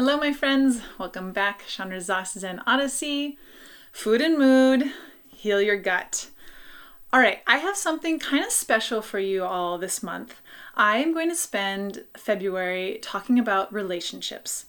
Hello, 0.00 0.16
my 0.16 0.32
friends. 0.32 0.80
Welcome 0.98 1.30
back. 1.30 1.66
Chandra 1.66 2.00
Zas 2.00 2.32
Zen 2.32 2.62
Odyssey. 2.66 3.36
Food 3.92 4.22
and 4.22 4.38
mood. 4.38 4.90
Heal 5.28 5.60
your 5.60 5.76
gut. 5.76 6.30
All 7.12 7.20
right, 7.20 7.40
I 7.46 7.58
have 7.58 7.76
something 7.76 8.18
kind 8.18 8.42
of 8.42 8.50
special 8.50 9.02
for 9.02 9.18
you 9.18 9.44
all 9.44 9.76
this 9.76 10.02
month. 10.02 10.40
I 10.74 10.96
am 11.00 11.12
going 11.12 11.28
to 11.28 11.36
spend 11.36 12.04
February 12.16 12.98
talking 13.02 13.38
about 13.38 13.74
relationships. 13.74 14.64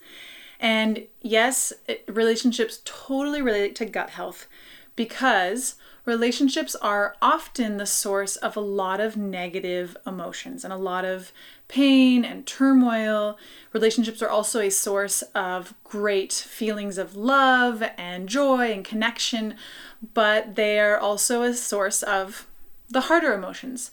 And 0.60 1.08
yes, 1.22 1.72
it, 1.88 2.04
relationships 2.10 2.82
totally 2.84 3.42
relate 3.42 3.74
to 3.76 3.86
gut 3.86 4.10
health 4.10 4.48
because 4.96 5.76
relationships 6.06 6.76
are 6.76 7.16
often 7.22 7.78
the 7.78 7.86
source 7.86 8.36
of 8.36 8.58
a 8.58 8.62
lot 8.62 9.00
of 9.00 9.16
negative 9.16 9.96
emotions 10.06 10.64
and 10.64 10.74
a 10.74 10.78
lot 10.78 11.06
of 11.06 11.32
pain 11.68 12.26
and 12.26 12.46
turmoil. 12.46 13.38
Relationships 13.74 14.22
are 14.22 14.30
also 14.30 14.60
a 14.60 14.70
source 14.70 15.22
of 15.36 15.74
great 15.84 16.34
feelings 16.34 16.98
of 16.98 17.16
love 17.16 17.84
and 17.98 18.28
joy 18.28 18.72
and 18.72 18.84
connection, 18.84 19.56
but 20.14 20.56
they 20.56 20.80
are 20.80 20.98
also 20.98 21.44
a 21.44 21.54
source 21.54 22.04
of 22.04 22.48
the 22.90 23.02
harder 23.02 23.34
emotions. 23.34 23.92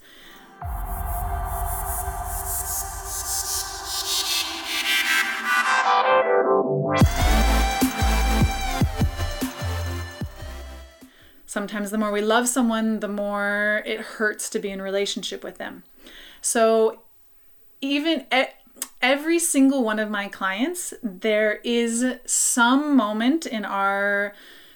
Sometimes 11.58 11.90
the 11.90 11.98
more 11.98 12.12
we 12.12 12.20
love 12.20 12.46
someone, 12.46 13.00
the 13.00 13.08
more 13.08 13.82
it 13.84 13.98
hurts 13.98 14.48
to 14.50 14.60
be 14.60 14.70
in 14.70 14.80
relationship 14.80 15.42
with 15.42 15.58
them. 15.58 15.82
So 16.40 17.00
even 17.80 18.26
every 19.02 19.40
single 19.40 19.82
one 19.82 19.98
of 19.98 20.08
my 20.08 20.28
clients, 20.28 20.94
there 21.02 21.58
is 21.64 22.14
some 22.24 22.96
moment 22.96 23.44
in 23.44 23.64
our 23.64 24.34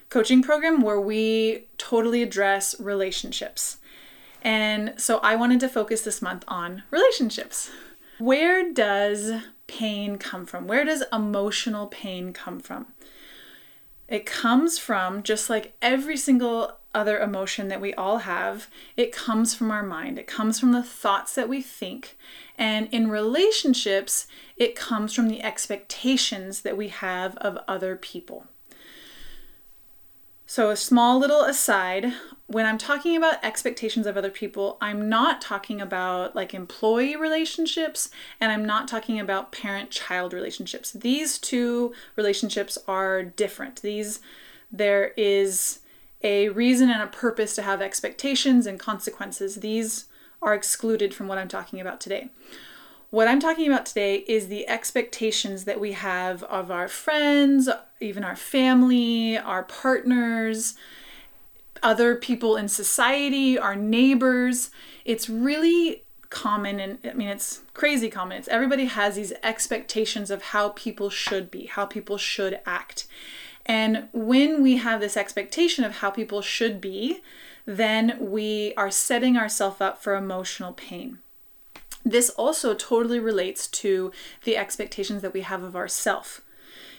coaching 0.09 0.43
program 0.43 0.81
where 0.81 1.01
we 1.01 1.69
totally 1.79 2.21
address 2.21 2.75
relationships. 2.81 3.77
And 4.43 4.95
so 4.97 5.19
I 5.19 5.37
wanted 5.37 5.61
to 5.61 5.69
focus 5.69 6.03
this 6.03 6.21
month 6.21 6.43
on 6.49 6.83
relationships. 6.91 7.71
Where 8.19 8.73
does 8.73 9.31
pain 9.69 10.19
come 10.19 10.47
from? 10.47 10.67
Where 10.67 10.85
does 10.85 11.05
emotional 11.13 11.87
pain 11.87 12.33
come 12.33 12.59
from? 12.59 12.87
It 14.09 14.27
comes 14.27 14.79
from, 14.79 15.23
just 15.23 15.49
like 15.49 15.75
every 15.81 16.19
single 16.19 16.77
other 16.95 17.19
emotion 17.19 17.69
that 17.69 17.81
we 17.81 17.95
all 17.95 18.19
have, 18.19 18.69
it 18.97 19.13
comes 19.13 19.55
from 19.55 19.71
our 19.71 19.83
mind. 19.83 20.19
It 20.19 20.27
comes 20.27 20.61
from 20.61 20.73
the 20.73 20.83
thoughts 20.83 21.35
that 21.35 21.49
we 21.49 21.63
think. 21.63 22.17
And 22.59 22.89
in 22.93 23.11
relationships, 23.11 24.27
it 24.57 24.77
comes 24.77 25.15
from 25.15 25.29
the 25.29 25.43
expectations 25.43 26.63
that 26.63 26.77
we 26.77 26.89
have 26.89 27.37
of 27.37 27.59
other 27.67 27.97
people. 27.97 28.47
So, 30.47 30.69
a 30.69 30.77
small 30.77 31.19
little 31.19 31.45
aside 31.45 32.13
when 32.53 32.67
I'm 32.67 32.77
talking 32.77 33.17
about 33.17 33.43
expectations 33.43 34.07
of 34.07 34.19
other 34.19 34.31
people, 34.31 34.77
I'm 34.83 35.09
not 35.09 35.41
talking 35.41 35.81
about 35.81 36.37
like 36.37 36.53
employee 36.53 37.17
relationships 37.17 38.11
and 38.39 38.53
I'm 38.53 38.67
not 38.67 38.87
talking 38.87 39.19
about 39.19 39.53
parent 39.53 39.91
child 39.91 40.35
relationships. 40.35 40.93
These 40.93 41.39
two 41.39 41.95
relationships 42.17 42.77
are 42.87 43.23
different. 43.23 43.81
These, 43.81 44.21
there 44.71 45.15
is 45.17 45.79
a 46.23 46.49
reason 46.51 46.91
and 46.91 47.03
a 47.03 47.07
purpose 47.07 47.55
to 47.57 47.63
have 47.63 47.83
expectations 47.83 48.67
and 48.67 48.79
consequences. 48.79 49.57
These 49.57 50.07
are 50.41 50.55
excluded 50.55 51.15
from 51.15 51.29
what 51.29 51.39
I'm 51.39 51.49
talking 51.49 51.81
about 51.81 52.01
today. 52.01 52.29
What 53.11 53.29
I'm 53.29 53.41
talking 53.41 53.67
about 53.67 53.85
today 53.85 54.25
is 54.27 54.49
the 54.49 54.67
expectations 54.69 55.65
that 55.65 55.79
we 55.79 55.93
have 55.93 56.43
of 56.45 56.71
our 56.71 56.89
friends, 56.89 57.69
even 58.01 58.25
our 58.25 58.37
family, 58.37 59.37
our 59.37 59.63
partners, 59.63 60.75
other 61.83 62.17
people 62.17 62.57
in 62.57 62.69
society, 62.69 63.59
our 63.59 63.77
neighbors. 63.77 64.71
It's 65.05 65.29
really 65.29 66.05
common 66.31 66.81
and 66.81 66.99
I 67.05 67.13
mean 67.13 67.29
it's 67.29 67.61
crazy 67.75 68.09
common. 68.09 68.39
It's 68.39 68.49
everybody 68.49 68.87
has 68.87 69.17
these 69.17 69.35
expectations 69.43 70.31
of 70.31 70.43
how 70.45 70.71
people 70.71 71.11
should 71.11 71.51
be, 71.51 71.67
how 71.67 71.85
people 71.85 72.17
should 72.17 72.61
act. 72.65 73.07
And 73.67 74.09
when 74.13 74.63
we 74.63 74.79
have 74.79 75.01
this 75.01 75.17
expectation 75.17 75.85
of 75.85 75.97
how 75.97 76.11
people 76.11 76.43
should 76.43 76.81
be, 76.81 77.23
then 77.65 78.17
we 78.19 78.75
are 78.77 78.91
setting 78.91 79.37
ourselves 79.37 79.81
up 79.81 80.03
for 80.03 80.17
emotional 80.17 80.73
pain. 80.73 81.19
This 82.05 82.31
also 82.31 82.75
totally 82.75 83.21
relates 83.21 83.69
to 83.69 84.11
the 84.45 84.57
expectations 84.57 85.23
that 85.23 85.33
we 85.33 85.43
have 85.43 85.63
of 85.63 85.77
ourself. 85.77 86.41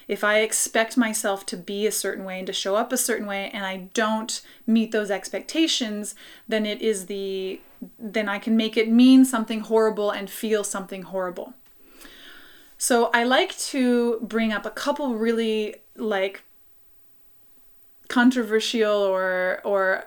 If 0.06 0.22
I 0.22 0.40
expect 0.40 0.96
myself 0.96 1.46
to 1.46 1.56
be 1.56 1.86
a 1.86 1.92
certain 1.92 2.24
way 2.24 2.38
and 2.38 2.46
to 2.46 2.52
show 2.52 2.76
up 2.76 2.92
a 2.92 2.98
certain 2.98 3.26
way 3.26 3.50
and 3.52 3.64
I 3.64 3.88
don't 3.94 4.40
meet 4.66 4.92
those 4.92 5.10
expectations, 5.10 6.14
then 6.48 6.66
it 6.66 6.82
is 6.82 7.06
the 7.06 7.60
then 7.98 8.30
I 8.30 8.38
can 8.38 8.56
make 8.56 8.78
it 8.78 8.88
mean 8.88 9.26
something 9.26 9.60
horrible 9.60 10.10
and 10.10 10.30
feel 10.30 10.64
something 10.64 11.02
horrible. 11.02 11.52
So 12.78 13.10
I 13.12 13.24
like 13.24 13.56
to 13.58 14.20
bring 14.22 14.52
up 14.52 14.64
a 14.64 14.70
couple 14.70 15.14
really 15.14 15.76
like 15.96 16.42
controversial 18.08 18.92
or 18.92 19.60
or 19.64 20.04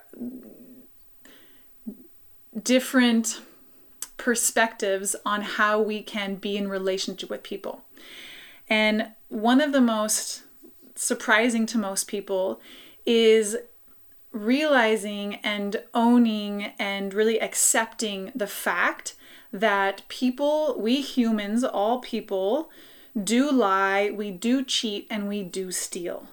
different 2.63 3.41
perspectives 4.17 5.15
on 5.25 5.41
how 5.41 5.79
we 5.79 6.01
can 6.01 6.35
be 6.35 6.57
in 6.57 6.67
relationship 6.67 7.29
with 7.29 7.43
people. 7.43 7.83
And 8.67 9.11
one 9.29 9.61
of 9.61 9.71
the 9.71 9.81
most 9.81 10.43
surprising 10.95 11.65
to 11.67 11.77
most 11.77 12.07
people 12.07 12.59
is 13.05 13.57
realizing 14.31 15.35
and 15.35 15.83
owning 15.93 16.73
and 16.79 17.13
really 17.13 17.39
accepting 17.39 18.31
the 18.35 18.47
fact 18.47 19.15
that 19.53 20.01
people, 20.09 20.75
we 20.77 21.01
humans, 21.01 21.63
all 21.63 21.99
people, 21.99 22.69
do 23.21 23.49
lie, 23.49 24.11
we 24.11 24.29
do 24.29 24.63
cheat, 24.63 25.07
and 25.09 25.27
we 25.27 25.41
do 25.41 25.71
steal 25.71 26.27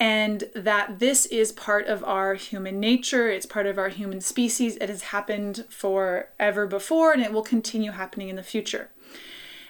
and 0.00 0.44
that 0.54 1.00
this 1.00 1.26
is 1.26 1.50
part 1.50 1.86
of 1.86 2.04
our 2.04 2.34
human 2.34 2.78
nature, 2.78 3.28
it's 3.28 3.46
part 3.46 3.66
of 3.66 3.78
our 3.78 3.88
human 3.88 4.20
species. 4.20 4.76
It 4.76 4.88
has 4.88 5.02
happened 5.02 5.64
forever 5.68 6.66
before 6.66 7.12
and 7.12 7.22
it 7.22 7.32
will 7.32 7.42
continue 7.42 7.90
happening 7.90 8.28
in 8.28 8.36
the 8.36 8.42
future. 8.42 8.90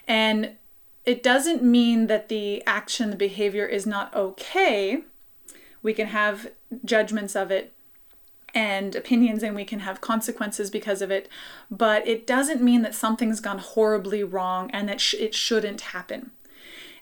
And 0.07 0.57
it 1.07 1.23
doesn't 1.23 1.63
mean 1.63 2.09
that 2.09 2.29
the 2.29 2.63
action, 2.67 3.09
the 3.09 3.17
behavior 3.17 3.65
is 3.65 3.87
not 3.87 4.15
okay. 4.15 5.03
We 5.83 5.95
can 5.95 6.09
have 6.09 6.51
judgments 6.85 7.35
of 7.35 7.51
it 7.51 7.73
and 8.55 8.95
opinions 8.95 9.43
and 9.43 9.55
we 9.55 9.65
can 9.65 9.81
have 9.81 10.03
consequences 10.03 10.71
because 10.71 11.01
of 11.01 11.11
it, 11.11 11.29
but 11.71 12.07
it 12.07 12.27
doesn't 12.27 12.63
mean 12.63 12.83
that 12.83 12.95
something's 12.95 13.41
gone 13.41 13.59
horribly 13.59 14.23
wrong 14.23 14.71
and 14.73 14.89
that 14.89 15.01
sh- 15.01 15.15
it 15.15 15.35
shouldn't 15.35 15.81
happen. 15.81 16.33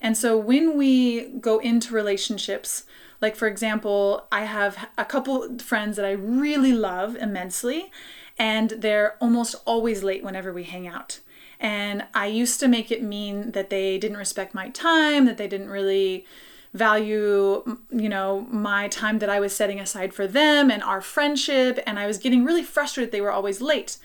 And 0.00 0.16
so 0.16 0.36
when 0.36 0.76
we 0.76 1.28
go 1.40 1.58
into 1.58 1.94
relationships, 1.94 2.84
like, 3.20 3.36
for 3.36 3.48
example, 3.48 4.26
I 4.30 4.44
have 4.44 4.88
a 4.98 5.04
couple 5.04 5.58
friends 5.58 5.96
that 5.96 6.04
I 6.04 6.12
really 6.12 6.72
love 6.72 7.16
immensely, 7.16 7.90
and 8.38 8.70
they're 8.70 9.16
almost 9.20 9.56
always 9.64 10.02
late 10.02 10.22
whenever 10.22 10.52
we 10.52 10.64
hang 10.64 10.86
out. 10.86 11.20
And 11.58 12.04
I 12.14 12.26
used 12.26 12.60
to 12.60 12.68
make 12.68 12.90
it 12.92 13.02
mean 13.02 13.52
that 13.52 13.70
they 13.70 13.98
didn't 13.98 14.18
respect 14.18 14.54
my 14.54 14.68
time, 14.70 15.24
that 15.24 15.38
they 15.38 15.48
didn't 15.48 15.70
really 15.70 16.26
value, 16.74 17.78
you 17.90 18.08
know, 18.08 18.46
my 18.50 18.88
time 18.88 19.18
that 19.20 19.30
I 19.30 19.40
was 19.40 19.54
setting 19.54 19.80
aside 19.80 20.12
for 20.12 20.26
them 20.26 20.70
and 20.70 20.82
our 20.82 21.00
friendship. 21.00 21.78
And 21.86 21.98
I 21.98 22.06
was 22.06 22.18
getting 22.18 22.44
really 22.44 22.62
frustrated 22.62 23.12
they 23.12 23.22
were 23.22 23.32
always 23.32 23.62
late. 23.62 23.96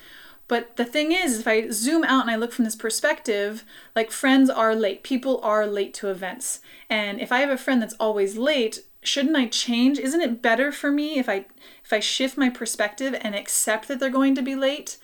But 0.48 0.76
the 0.78 0.86
thing 0.86 1.12
is, 1.12 1.40
if 1.40 1.48
I 1.48 1.70
zoom 1.70 2.04
out 2.04 2.22
and 2.22 2.32
I 2.32 2.36
look 2.36 2.52
from 2.52 2.66
this 2.66 2.76
perspective, 2.76 3.64
like 3.96 4.12
friends 4.12 4.50
are 4.50 4.76
late, 4.76 5.04
people 5.04 5.40
are 5.44 5.68
late 5.68 5.94
to 5.96 6.10
events. 6.10 6.60
And 6.90 7.22
if 7.22 7.32
I 7.32 7.40
have 7.40 7.50
a 7.50 7.58
friend 7.58 7.82
that's 7.82 7.94
always 8.00 8.38
late, 8.38 8.80
shouldn't 9.02 9.36
I 9.36 9.48
change? 9.48 10.00
Isn't 10.00 10.22
it 10.22 10.42
better 10.42 10.72
for 10.72 10.92
me 10.92 11.18
if 11.18 11.28
I 11.28 11.46
if 11.84 11.92
I 11.92 12.00
shift 12.00 12.38
my 12.38 12.50
perspective 12.50 13.16
and 13.22 13.36
accept 13.36 13.88
that 13.88 14.00
they're 14.00 14.10
going 14.10 14.36
to 14.36 14.42
be 14.42 14.56
late 14.56 14.98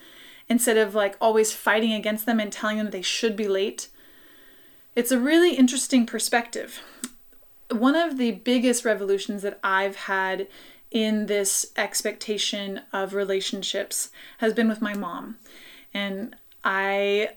instead 0.49 0.77
of 0.77 0.95
like 0.95 1.17
always 1.19 1.53
fighting 1.53 1.93
against 1.93 2.25
them 2.25 2.39
and 2.39 2.51
telling 2.51 2.77
them 2.77 2.91
they 2.91 3.01
should 3.01 3.35
be 3.35 3.47
late? 3.47 3.89
It's 4.95 5.11
a 5.11 5.19
really 5.19 5.55
interesting 5.55 6.05
perspective. 6.05 6.81
One 7.69 7.95
of 7.95 8.17
the 8.17 8.31
biggest 8.31 8.85
revolutions 8.85 9.41
that 9.41 9.59
I've 9.63 9.95
had 9.95 10.47
in 10.89 11.25
this 11.25 11.71
expectation 11.75 12.81
of 12.93 13.13
relationships 13.13 14.09
has 14.37 14.53
been 14.53 14.69
with 14.69 14.81
my 14.81 14.93
mom. 14.93 15.37
And 15.93 16.35
I 16.63 17.29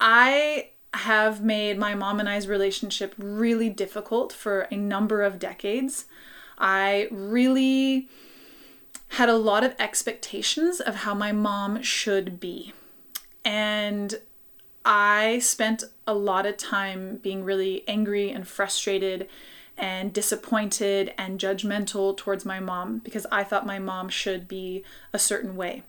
I 0.00 0.70
have 0.94 1.42
made 1.42 1.78
my 1.78 1.94
mom 1.94 2.20
and 2.20 2.28
I's 2.28 2.48
relationship 2.48 3.14
really 3.18 3.68
difficult 3.68 4.32
for 4.32 4.62
a 4.62 4.76
number 4.76 5.22
of 5.22 5.38
decades. 5.38 6.06
I 6.56 7.08
really 7.10 8.08
had 9.12 9.28
a 9.28 9.36
lot 9.36 9.64
of 9.64 9.74
expectations 9.78 10.80
of 10.80 10.96
how 10.96 11.14
my 11.14 11.32
mom 11.32 11.82
should 11.82 12.40
be. 12.40 12.72
And 13.44 14.14
I 14.84 15.38
spent 15.40 15.84
a 16.06 16.14
lot 16.14 16.46
of 16.46 16.56
time 16.56 17.16
being 17.16 17.44
really 17.44 17.86
angry 17.86 18.30
and 18.30 18.46
frustrated 18.46 19.28
and 19.76 20.12
disappointed 20.12 21.14
and 21.16 21.38
judgmental 21.38 22.16
towards 22.16 22.44
my 22.44 22.60
mom 22.60 22.98
because 22.98 23.26
I 23.30 23.44
thought 23.44 23.66
my 23.66 23.78
mom 23.78 24.08
should 24.08 24.48
be 24.48 24.84
a 25.12 25.18
certain 25.18 25.56
way. 25.56 25.84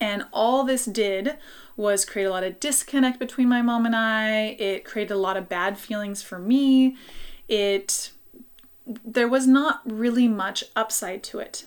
And 0.00 0.26
all 0.32 0.64
this 0.64 0.84
did 0.84 1.36
was 1.76 2.04
create 2.04 2.26
a 2.26 2.30
lot 2.30 2.44
of 2.44 2.60
disconnect 2.60 3.18
between 3.18 3.48
my 3.48 3.62
mom 3.62 3.86
and 3.86 3.96
I. 3.96 4.56
It 4.58 4.84
created 4.84 5.12
a 5.12 5.18
lot 5.18 5.36
of 5.36 5.48
bad 5.48 5.78
feelings 5.78 6.22
for 6.22 6.38
me. 6.38 6.96
It 7.48 8.12
there 9.04 9.28
was 9.28 9.46
not 9.46 9.82
really 9.84 10.28
much 10.28 10.64
upside 10.74 11.22
to 11.22 11.38
it. 11.40 11.66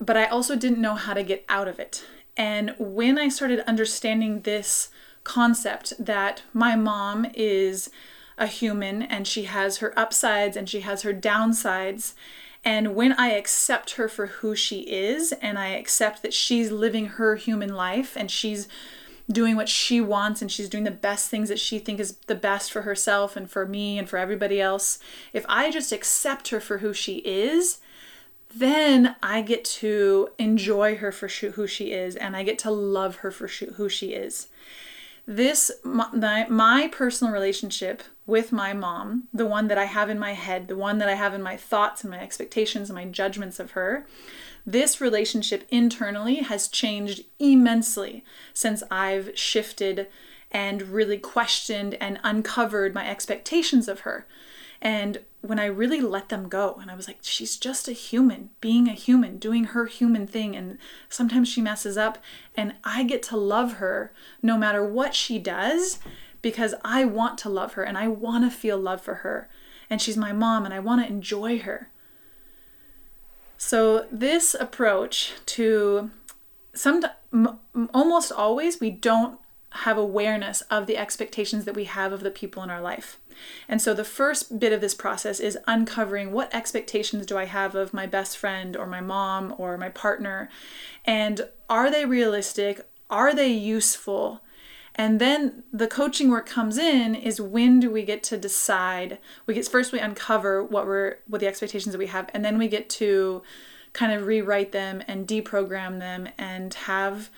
But 0.00 0.16
I 0.16 0.24
also 0.24 0.56
didn't 0.56 0.80
know 0.80 0.96
how 0.96 1.14
to 1.14 1.22
get 1.22 1.44
out 1.48 1.68
of 1.68 1.78
it. 1.78 2.04
And 2.36 2.74
when 2.78 3.16
I 3.16 3.28
started 3.28 3.60
understanding 3.60 4.40
this 4.40 4.88
concept 5.22 5.94
that 5.98 6.42
my 6.52 6.76
mom 6.76 7.26
is 7.34 7.90
a 8.36 8.46
human 8.46 9.02
and 9.02 9.26
she 9.26 9.44
has 9.44 9.78
her 9.78 9.98
upsides 9.98 10.56
and 10.56 10.68
she 10.68 10.80
has 10.80 11.02
her 11.02 11.14
downsides. 11.14 12.14
And 12.64 12.94
when 12.94 13.12
I 13.12 13.32
accept 13.32 13.92
her 13.92 14.08
for 14.08 14.26
who 14.26 14.56
she 14.56 14.80
is 14.80 15.32
and 15.32 15.58
I 15.58 15.68
accept 15.68 16.22
that 16.22 16.32
she's 16.32 16.72
living 16.72 17.06
her 17.06 17.36
human 17.36 17.74
life 17.74 18.16
and 18.16 18.30
she's 18.30 18.68
doing 19.30 19.56
what 19.56 19.68
she 19.68 20.00
wants 20.00 20.40
and 20.42 20.50
she's 20.50 20.68
doing 20.68 20.84
the 20.84 20.90
best 20.90 21.30
things 21.30 21.48
that 21.48 21.58
she 21.58 21.78
thinks 21.78 22.00
is 22.00 22.12
the 22.26 22.34
best 22.34 22.72
for 22.72 22.82
herself 22.82 23.36
and 23.36 23.50
for 23.50 23.66
me 23.66 23.98
and 23.98 24.08
for 24.08 24.18
everybody 24.18 24.60
else, 24.60 24.98
if 25.32 25.44
I 25.48 25.70
just 25.70 25.92
accept 25.92 26.48
her 26.48 26.60
for 26.60 26.78
who 26.78 26.92
she 26.92 27.16
is, 27.18 27.78
then 28.54 29.16
I 29.22 29.42
get 29.42 29.64
to 29.64 30.30
enjoy 30.38 30.96
her 30.96 31.10
for 31.10 31.28
who 31.28 31.66
she 31.66 31.92
is 31.92 32.16
and 32.16 32.36
I 32.36 32.42
get 32.44 32.58
to 32.60 32.70
love 32.70 33.16
her 33.16 33.30
for 33.30 33.46
who 33.46 33.88
she 33.88 34.08
is. 34.12 34.48
This, 35.26 35.70
my, 35.82 36.46
my 36.48 36.88
personal 36.92 37.32
relationship 37.32 38.02
with 38.26 38.52
my 38.52 38.72
mom, 38.72 39.24
the 39.32 39.46
one 39.46 39.68
that 39.68 39.78
I 39.78 39.84
have 39.84 40.10
in 40.10 40.18
my 40.18 40.32
head, 40.32 40.68
the 40.68 40.76
one 40.76 40.98
that 40.98 41.08
I 41.08 41.14
have 41.14 41.34
in 41.34 41.42
my 41.42 41.56
thoughts 41.56 42.02
and 42.02 42.10
my 42.10 42.20
expectations 42.20 42.90
and 42.90 42.96
my 42.96 43.06
judgments 43.06 43.58
of 43.58 43.72
her, 43.72 44.06
this 44.66 45.00
relationship 45.00 45.64
internally 45.70 46.36
has 46.36 46.68
changed 46.68 47.24
immensely 47.38 48.24
since 48.52 48.82
I've 48.90 49.36
shifted 49.38 50.08
and 50.50 50.82
really 50.82 51.18
questioned 51.18 51.94
and 51.94 52.20
uncovered 52.22 52.94
my 52.94 53.08
expectations 53.08 53.88
of 53.88 54.00
her. 54.00 54.26
And 54.80 55.20
when 55.44 55.58
I 55.58 55.66
really 55.66 56.00
let 56.00 56.30
them 56.30 56.48
go, 56.48 56.78
and 56.80 56.90
I 56.90 56.94
was 56.94 57.06
like, 57.06 57.18
she's 57.20 57.56
just 57.56 57.86
a 57.86 57.92
human, 57.92 58.50
being 58.60 58.88
a 58.88 58.92
human, 58.92 59.38
doing 59.38 59.64
her 59.64 59.86
human 59.86 60.26
thing. 60.26 60.56
And 60.56 60.78
sometimes 61.08 61.48
she 61.48 61.60
messes 61.60 61.98
up, 61.98 62.18
and 62.56 62.74
I 62.82 63.04
get 63.04 63.22
to 63.24 63.36
love 63.36 63.74
her 63.74 64.12
no 64.42 64.56
matter 64.56 64.84
what 64.84 65.14
she 65.14 65.38
does 65.38 65.98
because 66.40 66.74
I 66.84 67.04
want 67.04 67.38
to 67.38 67.48
love 67.48 67.72
her 67.72 67.82
and 67.82 67.96
I 67.96 68.06
want 68.06 68.44
to 68.44 68.50
feel 68.56 68.78
love 68.78 69.00
for 69.00 69.16
her. 69.16 69.48
And 69.88 70.00
she's 70.00 70.16
my 70.16 70.32
mom 70.32 70.66
and 70.66 70.74
I 70.74 70.78
want 70.78 71.02
to 71.02 71.08
enjoy 71.08 71.58
her. 71.60 71.90
So, 73.56 74.06
this 74.12 74.54
approach 74.54 75.32
to 75.46 76.10
some 76.74 77.02
almost 77.94 78.30
always 78.30 78.78
we 78.78 78.90
don't 78.90 79.38
have 79.78 79.98
awareness 79.98 80.60
of 80.62 80.86
the 80.86 80.96
expectations 80.96 81.64
that 81.64 81.74
we 81.74 81.84
have 81.84 82.12
of 82.12 82.20
the 82.20 82.30
people 82.30 82.62
in 82.62 82.70
our 82.70 82.80
life. 82.80 83.18
And 83.68 83.82
so 83.82 83.92
the 83.92 84.04
first 84.04 84.60
bit 84.60 84.72
of 84.72 84.80
this 84.80 84.94
process 84.94 85.40
is 85.40 85.58
uncovering 85.66 86.30
what 86.30 86.54
expectations 86.54 87.26
do 87.26 87.36
I 87.36 87.46
have 87.46 87.74
of 87.74 87.92
my 87.92 88.06
best 88.06 88.38
friend 88.38 88.76
or 88.76 88.86
my 88.86 89.00
mom 89.00 89.54
or 89.58 89.76
my 89.76 89.88
partner 89.88 90.48
and 91.04 91.48
are 91.68 91.90
they 91.90 92.04
realistic? 92.04 92.88
Are 93.10 93.34
they 93.34 93.48
useful? 93.48 94.40
And 94.94 95.20
then 95.20 95.64
the 95.72 95.88
coaching 95.88 96.30
work 96.30 96.46
comes 96.46 96.78
in 96.78 97.14
is 97.14 97.40
when 97.40 97.80
do 97.80 97.90
we 97.90 98.04
get 98.04 98.22
to 98.24 98.36
decide? 98.36 99.18
We 99.46 99.54
get 99.54 99.66
first 99.66 99.92
we 99.92 99.98
uncover 99.98 100.62
what 100.62 100.86
we're 100.86 101.16
what 101.26 101.40
the 101.40 101.48
expectations 101.48 101.92
that 101.92 101.98
we 101.98 102.06
have, 102.06 102.30
and 102.32 102.44
then 102.44 102.58
we 102.58 102.68
get 102.68 102.88
to 102.90 103.42
kind 103.92 104.12
of 104.12 104.26
rewrite 104.26 104.72
them 104.72 105.02
and 105.08 105.26
deprogram 105.26 105.98
them 105.98 106.28
and 106.38 106.72
have 106.74 107.30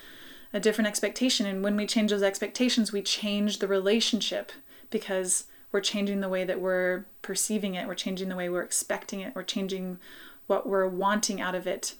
a 0.56 0.60
different 0.60 0.88
expectation. 0.88 1.44
And 1.44 1.62
when 1.62 1.76
we 1.76 1.86
change 1.86 2.10
those 2.10 2.22
expectations, 2.22 2.90
we 2.90 3.02
change 3.02 3.58
the 3.58 3.68
relationship 3.68 4.52
because 4.88 5.44
we're 5.70 5.80
changing 5.80 6.20
the 6.20 6.30
way 6.30 6.44
that 6.44 6.60
we're 6.60 7.04
perceiving 7.20 7.74
it, 7.74 7.86
we're 7.86 7.94
changing 7.94 8.30
the 8.30 8.36
way 8.36 8.48
we're 8.48 8.62
expecting 8.62 9.20
it, 9.20 9.34
we're 9.34 9.42
changing 9.42 9.98
what 10.46 10.66
we're 10.66 10.88
wanting 10.88 11.42
out 11.42 11.54
of 11.54 11.66
it. 11.66 11.94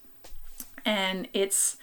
And 0.87 1.29
it's 1.35 1.76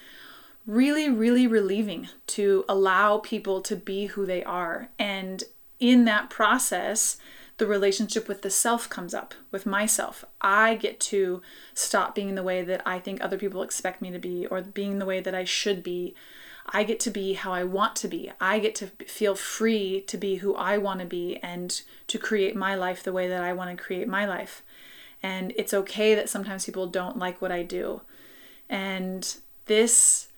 really, 0.65 1.09
really 1.09 1.45
relieving 1.45 2.07
to 2.27 2.65
allow 2.67 3.19
people 3.19 3.61
to 3.61 3.75
be 3.75 4.07
who 4.07 4.25
they 4.25 4.43
are. 4.43 4.89
And 4.97 5.43
in 5.79 6.05
that 6.05 6.31
process, 6.31 7.17
the 7.57 7.67
relationship 7.67 8.27
with 8.27 8.41
the 8.41 8.49
self 8.49 8.89
comes 8.89 9.13
up, 9.13 9.35
with 9.51 9.67
myself. 9.67 10.25
I 10.41 10.73
get 10.73 10.99
to 11.01 11.43
stop 11.75 12.15
being 12.15 12.33
the 12.33 12.41
way 12.41 12.63
that 12.63 12.81
I 12.83 12.97
think 12.97 13.21
other 13.21 13.37
people 13.37 13.61
expect 13.61 14.01
me 14.01 14.09
to 14.09 14.17
be 14.17 14.47
or 14.47 14.61
being 14.61 14.97
the 14.97 15.05
way 15.05 15.19
that 15.19 15.35
I 15.35 15.43
should 15.43 15.83
be. 15.83 16.15
I 16.65 16.83
get 16.83 16.99
to 17.01 17.11
be 17.11 17.33
how 17.33 17.53
I 17.53 17.63
want 17.63 17.95
to 17.97 18.07
be. 18.07 18.31
I 18.39 18.59
get 18.59 18.75
to 18.75 18.87
feel 19.05 19.35
free 19.35 20.01
to 20.07 20.17
be 20.17 20.37
who 20.37 20.55
I 20.55 20.77
want 20.77 21.01
to 21.01 21.05
be 21.05 21.37
and 21.43 21.81
to 22.07 22.17
create 22.17 22.55
my 22.55 22.75
life 22.75 23.03
the 23.03 23.13
way 23.13 23.27
that 23.27 23.43
I 23.43 23.53
want 23.53 23.75
to 23.75 23.83
create 23.83 24.07
my 24.07 24.25
life. 24.25 24.63
And 25.21 25.53
it's 25.55 25.73
okay 25.73 26.15
that 26.15 26.29
sometimes 26.29 26.65
people 26.65 26.87
don't 26.87 27.17
like 27.17 27.41
what 27.41 27.51
I 27.51 27.63
do. 27.63 28.01
And 28.69 29.35
this 29.65 30.29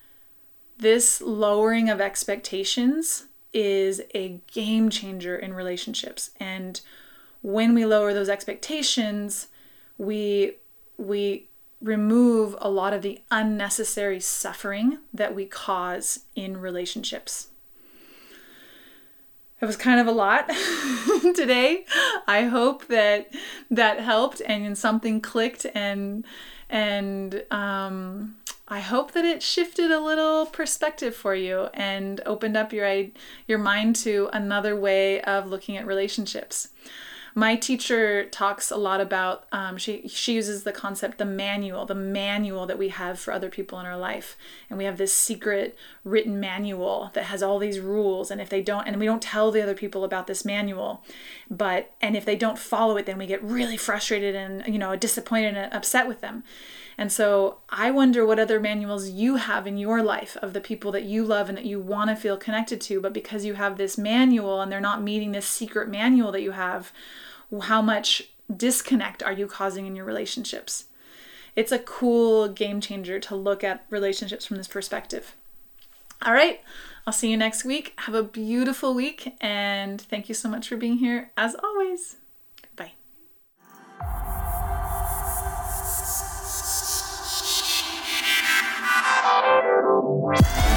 this 0.77 1.21
lowering 1.21 1.89
of 1.89 2.01
expectations 2.01 3.27
is 3.53 4.01
a 4.13 4.41
game 4.51 4.89
changer 4.89 5.37
in 5.37 5.53
relationships 5.53 6.31
and 6.37 6.81
when 7.41 7.73
we 7.73 7.85
lower 7.85 8.13
those 8.13 8.27
expectations 8.27 9.47
we 9.97 10.57
we 10.97 11.47
remove 11.85 12.55
a 12.59 12.69
lot 12.69 12.93
of 12.93 13.03
the 13.03 13.21
unnecessary 13.29 14.19
suffering 14.19 14.97
that 15.13 15.35
we 15.35 15.45
cause 15.45 16.25
in 16.35 16.57
relationships. 16.57 17.49
It 19.61 19.65
was 19.65 19.77
kind 19.77 19.99
of 19.99 20.07
a 20.07 20.11
lot 20.11 20.47
today. 21.35 21.85
I 22.27 22.43
hope 22.43 22.87
that 22.87 23.31
that 23.69 23.99
helped 23.99 24.41
and 24.41 24.75
something 24.77 25.21
clicked 25.21 25.65
and 25.75 26.25
and 26.69 27.43
um 27.51 28.35
I 28.67 28.79
hope 28.79 29.11
that 29.11 29.23
it 29.23 29.43
shifted 29.43 29.91
a 29.91 29.99
little 29.99 30.47
perspective 30.47 31.15
for 31.15 31.35
you 31.35 31.69
and 31.75 32.19
opened 32.25 32.57
up 32.57 32.73
your 32.73 33.05
your 33.47 33.59
mind 33.59 33.95
to 33.97 34.27
another 34.33 34.75
way 34.75 35.21
of 35.21 35.47
looking 35.47 35.77
at 35.77 35.85
relationships 35.85 36.69
my 37.37 37.57
teacher 37.57 38.23
talks 38.25 38.71
a 38.71 38.77
lot 38.77 39.01
about 39.01 39.45
um, 39.51 39.77
she 39.77 40.07
she 40.07 40.33
uses 40.33 40.63
the 40.63 40.71
concept 40.71 41.17
the 41.17 41.25
manual 41.25 41.85
the 41.85 41.93
manual 41.93 42.65
that 42.65 42.77
we 42.77 42.87
have 42.89 43.19
for 43.19 43.33
other 43.33 43.49
people 43.49 43.77
in 43.79 43.85
our 43.85 43.97
life. 43.97 44.37
And 44.69 44.77
we 44.77 44.85
have 44.85 44.97
this 44.97 45.13
secret 45.13 45.77
written 46.05 46.39
manual 46.39 47.11
that 47.13 47.25
has 47.25 47.43
all 47.43 47.59
these 47.59 47.81
rules. 47.81 48.31
And 48.31 48.39
if 48.39 48.47
they 48.47 48.61
don't 48.61 48.87
and 48.87 48.97
we 48.97 49.05
don't 49.05 49.21
tell 49.21 49.51
the 49.51 49.61
other 49.61 49.75
people 49.75 50.05
about 50.05 50.27
this 50.27 50.45
manual 50.45 51.03
but 51.49 51.91
and 52.01 52.15
if 52.15 52.25
they 52.25 52.35
don't 52.35 52.57
follow 52.57 52.97
it 52.97 53.05
then 53.05 53.17
we 53.17 53.25
get 53.25 53.43
really 53.43 53.77
frustrated 53.77 54.35
and 54.35 54.65
you 54.67 54.79
know 54.79 54.95
disappointed 54.95 55.55
and 55.55 55.73
upset 55.73 56.07
with 56.07 56.21
them 56.21 56.43
and 56.97 57.11
so 57.11 57.57
I 57.69 57.91
wonder 57.91 58.25
what 58.25 58.39
other 58.39 58.59
manuals 58.59 59.09
you 59.09 59.35
have 59.35 59.67
in 59.67 59.77
your 59.77 60.01
life 60.01 60.37
of 60.41 60.53
the 60.53 60.61
people 60.61 60.91
that 60.93 61.03
you 61.03 61.25
love 61.25 61.49
and 61.49 61.57
that 61.57 61.65
you 61.65 61.79
want 61.79 62.09
to 62.09 62.15
feel 62.15 62.37
connected 62.37 62.79
to, 62.81 63.01
but 63.01 63.13
because 63.13 63.43
you 63.45 63.55
have 63.55 63.77
this 63.77 63.97
manual 63.97 64.61
and 64.61 64.71
they're 64.71 64.79
not 64.79 65.01
meeting 65.01 65.31
this 65.31 65.47
secret 65.47 65.89
manual 65.89 66.31
that 66.31 66.41
you 66.41 66.51
have, 66.51 66.93
how 67.63 67.81
much 67.81 68.29
disconnect 68.55 69.21
are 69.23 69.33
you 69.33 69.47
causing 69.47 69.85
in 69.85 69.95
your 69.95 70.05
relationships? 70.05 70.85
It's 71.55 71.71
a 71.71 71.79
cool 71.79 72.47
game 72.47 72.81
changer 72.81 73.19
to 73.19 73.35
look 73.35 73.63
at 73.63 73.85
relationships 73.89 74.45
from 74.45 74.57
this 74.57 74.67
perspective. 74.67 75.35
All 76.21 76.33
right, 76.33 76.61
I'll 77.05 77.13
see 77.13 77.29
you 77.29 77.37
next 77.37 77.65
week. 77.65 77.93
Have 77.99 78.15
a 78.15 78.23
beautiful 78.23 78.93
week, 78.93 79.35
and 79.41 80.01
thank 80.01 80.29
you 80.29 80.35
so 80.35 80.49
much 80.49 80.67
for 80.67 80.77
being 80.77 80.97
here 80.97 81.31
as 81.37 81.55
always. 81.55 82.17
Bye. 90.25 90.74